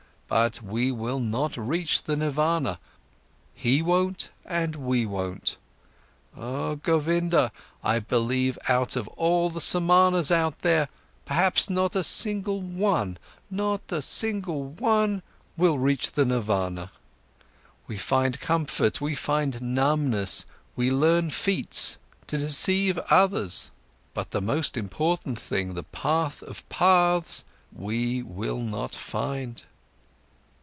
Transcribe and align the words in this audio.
But 0.33 0.61
we 0.61 0.93
will 0.93 1.19
not 1.19 1.57
reach 1.57 2.03
the 2.03 2.15
nirvana, 2.15 2.79
he 3.53 3.81
won't 3.81 4.31
and 4.45 4.77
we 4.77 5.05
won't. 5.05 5.57
Oh 6.37 6.77
Govinda, 6.77 7.51
I 7.83 7.99
believe 7.99 8.57
out 8.69 8.95
of 8.95 9.09
all 9.09 9.49
the 9.49 9.59
Samanas 9.59 10.31
out 10.31 10.59
there, 10.59 10.87
perhaps 11.25 11.69
not 11.69 11.97
a 11.97 12.01
single 12.05 12.61
one, 12.61 13.17
not 13.49 13.81
a 13.89 14.01
single 14.01 14.63
one, 14.63 15.21
will 15.57 15.77
reach 15.77 16.13
the 16.13 16.23
nirvana. 16.23 16.93
We 17.87 17.97
find 17.97 18.39
comfort, 18.39 19.01
we 19.01 19.15
find 19.15 19.61
numbness, 19.61 20.45
we 20.77 20.91
learn 20.91 21.31
feats, 21.31 21.97
to 22.27 22.37
deceive 22.37 22.97
others. 23.09 23.69
But 24.13 24.31
the 24.31 24.39
most 24.39 24.77
important 24.77 25.37
thing, 25.39 25.73
the 25.73 25.83
path 25.83 26.41
of 26.41 26.67
paths, 26.69 27.43
we 27.73 28.23
will 28.23 28.59
not 28.61 28.95
find." 28.95 29.65